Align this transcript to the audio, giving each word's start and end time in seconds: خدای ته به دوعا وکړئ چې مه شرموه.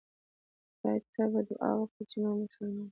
خدای 0.75 0.99
ته 1.13 1.23
به 1.31 1.41
دوعا 1.47 1.69
وکړئ 1.79 2.03
چې 2.09 2.17
مه 2.21 2.47
شرموه. 2.53 2.79